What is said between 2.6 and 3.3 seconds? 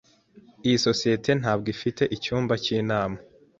cyinama.